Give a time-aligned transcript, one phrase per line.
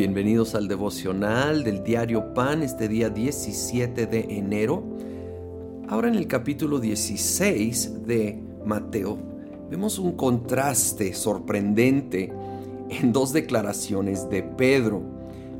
[0.00, 4.82] bienvenidos al devocional del diario Pan este día 17 de enero.
[5.88, 9.18] Ahora en el capítulo 16 de Mateo
[9.68, 12.32] vemos un contraste sorprendente
[12.88, 15.02] en dos declaraciones de Pedro.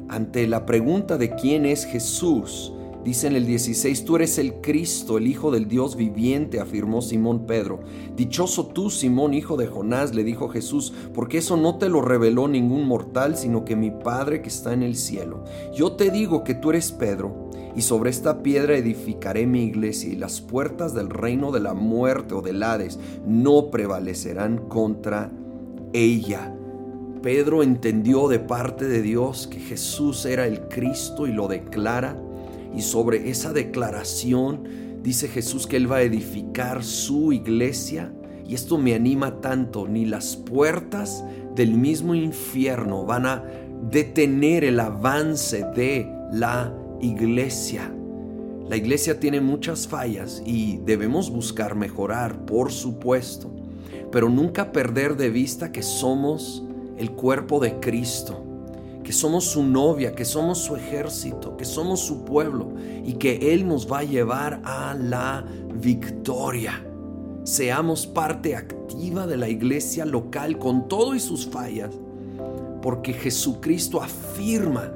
[0.08, 2.72] Ante la pregunta de quién es Jesús,
[3.04, 7.46] Dice en el 16, tú eres el Cristo, el Hijo del Dios viviente, afirmó Simón
[7.46, 7.80] Pedro.
[8.14, 12.46] Dichoso tú, Simón, hijo de Jonás, le dijo Jesús, porque eso no te lo reveló
[12.46, 15.44] ningún mortal, sino que mi Padre que está en el cielo.
[15.74, 20.16] Yo te digo que tú eres Pedro, y sobre esta piedra edificaré mi iglesia, y
[20.16, 25.32] las puertas del reino de la muerte o del Hades no prevalecerán contra
[25.94, 26.54] ella.
[27.22, 32.16] Pedro entendió de parte de Dios que Jesús era el Cristo y lo declara
[32.74, 38.12] y sobre esa declaración dice Jesús que Él va a edificar su iglesia.
[38.46, 43.44] Y esto me anima tanto, ni las puertas del mismo infierno van a
[43.90, 47.92] detener el avance de la iglesia.
[48.68, 53.50] La iglesia tiene muchas fallas y debemos buscar mejorar, por supuesto,
[54.12, 56.64] pero nunca perder de vista que somos
[56.96, 58.49] el cuerpo de Cristo
[59.02, 62.72] que somos su novia, que somos su ejército, que somos su pueblo
[63.04, 66.84] y que Él nos va a llevar a la victoria.
[67.44, 71.90] Seamos parte activa de la iglesia local con todo y sus fallas,
[72.82, 74.92] porque Jesucristo afirma,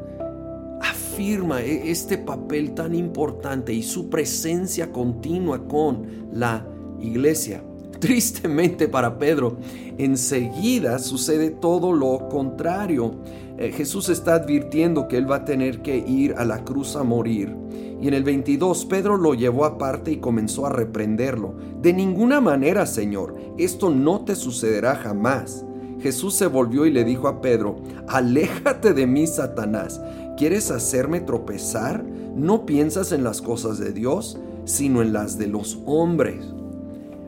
[0.83, 6.67] afirma e-, este papel tan importante y su presencia continua con la
[7.01, 7.63] iglesia.
[8.05, 9.57] Tristemente para Pedro,
[9.97, 13.15] enseguida sucede todo lo contrario.
[13.57, 17.03] Eh, Jesús está advirtiendo que él va a tener que ir a la cruz a
[17.03, 17.57] morir.
[18.03, 21.55] Y en el 22 Pedro lo llevó aparte y comenzó a reprenderlo.
[21.81, 25.65] De ninguna manera, Señor, esto no te sucederá jamás.
[25.99, 29.99] Jesús se volvió y le dijo a Pedro, Aléjate de mí, Satanás.
[30.37, 32.05] ¿Quieres hacerme tropezar?
[32.37, 36.54] No piensas en las cosas de Dios, sino en las de los hombres.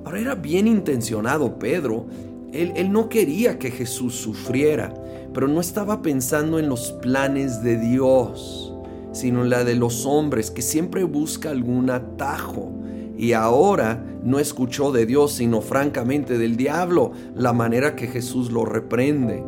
[0.07, 2.07] Ahora era bien intencionado Pedro.
[2.53, 4.95] Él, no quería que Jesús sufriera
[5.37, 8.73] pero no estaba pensando en los planes de Dios,
[9.13, 12.73] sino en la de los hombres, que siempre busca algún atajo.
[13.19, 18.65] Y ahora no escuchó de Dios, sino francamente del diablo, la manera que Jesús lo
[18.65, 19.45] reprende.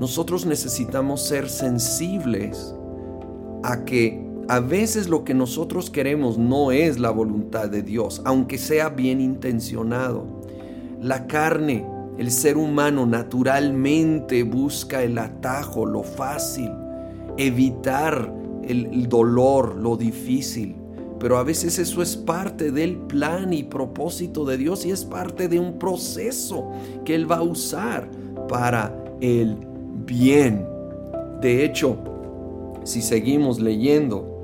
[0.00, 2.74] Nosotros necesitamos ser sensibles
[3.62, 8.58] a que a veces lo que nosotros queremos no es la voluntad de Dios, aunque
[8.58, 10.26] sea bien intencionado.
[11.00, 11.84] La carne
[12.18, 16.70] el ser humano naturalmente busca el atajo, lo fácil,
[17.36, 18.32] evitar
[18.66, 20.76] el, dolor, lo difícil.
[21.18, 25.48] Pero a veces eso es parte del plan y propósito de Dios y es parte
[25.48, 26.70] de un proceso
[27.04, 28.10] que Él va a usar
[28.48, 29.56] para el
[30.06, 30.66] bien.
[31.40, 31.98] De hecho,
[32.84, 34.35] si seguimos leyendo,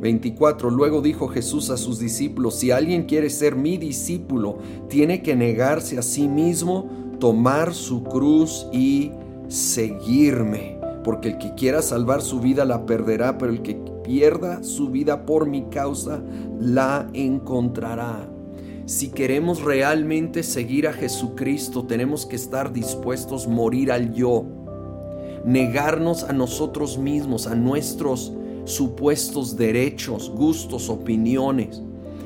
[0.00, 0.70] 24.
[0.70, 5.98] Luego dijo Jesús a sus discípulos, si alguien quiere ser mi discípulo, tiene que negarse
[5.98, 6.88] a sí mismo,
[7.18, 9.10] tomar su cruz y
[9.48, 10.78] seguirme.
[11.04, 15.26] Porque el que quiera salvar su vida la perderá, pero el que pierda su vida
[15.26, 16.22] por mi causa
[16.60, 18.28] la encontrará.
[18.86, 24.46] Si queremos realmente seguir a Jesucristo, tenemos que estar dispuestos a morir al yo,
[25.44, 28.32] negarnos a nosotros mismos, a nuestros
[28.68, 31.82] supuestos derechos, gustos, opiniones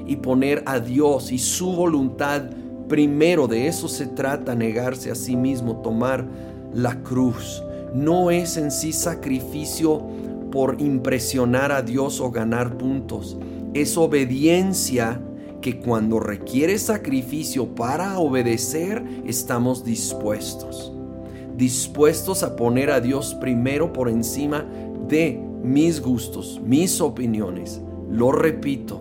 [0.07, 2.43] y poner a Dios y su voluntad
[2.89, 3.49] primero.
[3.49, 6.27] De eso se trata, negarse a sí mismo, tomar
[6.75, 7.63] la cruz.
[7.95, 10.03] No es en sí sacrificio
[10.51, 13.37] por impresionar a Dios o ganar puntos.
[13.75, 15.21] Es obediencia
[15.63, 20.93] que cuando requiere sacrificio para obedecer, estamos dispuestos.
[21.57, 24.67] Dispuestos a poner a Dios primero por encima
[25.09, 27.81] de mis gustos, mis opiniones,
[28.11, 29.01] lo repito,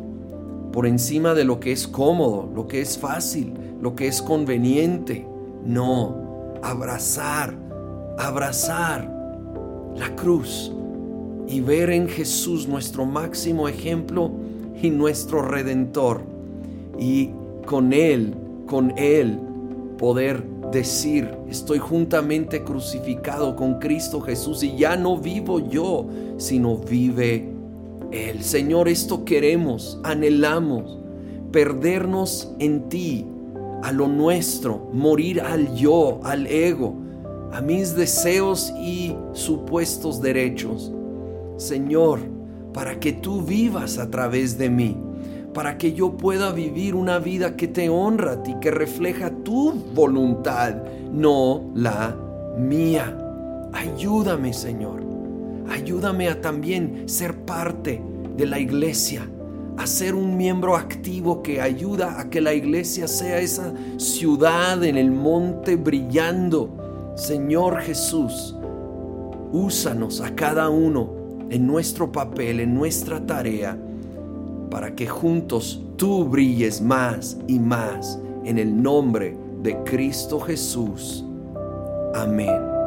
[0.72, 5.28] por encima de lo que es cómodo, lo que es fácil, lo que es conveniente.
[5.66, 6.16] No,
[6.62, 7.54] abrazar,
[8.18, 9.12] abrazar
[9.96, 10.72] la cruz
[11.48, 14.32] y ver en Jesús nuestro máximo ejemplo
[14.82, 16.22] y nuestro redentor.
[16.98, 17.32] Y
[17.66, 18.34] con Él,
[18.66, 19.40] con Él,
[19.98, 26.08] poder decir, estoy juntamente crucificado con Cristo Jesús y ya no vivo yo,
[26.38, 27.50] sino vive
[28.12, 28.44] Él.
[28.44, 31.00] Señor, esto queremos, anhelamos,
[31.52, 33.28] perdernos en ti,
[33.84, 36.96] a lo nuestro, morir al yo, al ego,
[37.52, 40.92] a mis deseos y supuestos derechos.
[41.58, 42.20] Señor,
[42.74, 44.98] para que tú vivas a través de mí
[45.54, 49.74] para que yo pueda vivir una vida que te honra a ti, que refleja tu
[49.94, 50.76] voluntad,
[51.12, 52.16] no la
[52.58, 53.18] mía.
[53.74, 55.02] Ayúdame, Señor.
[55.70, 58.02] ayúdame a también ser parte
[58.36, 59.30] de la iglesia,
[59.78, 64.98] a ser un miembro activo que ayuda a que la iglesia sea esa ciudad en
[64.98, 67.14] el monte brillando.
[67.16, 68.56] Señor Jesús,
[69.52, 71.14] úsanos a cada uno
[71.50, 73.78] en nuestro papel, en nuestra tarea,
[74.72, 81.24] para que juntos tú brilles más y más en el nombre de Cristo Jesús.
[82.16, 82.81] Amén.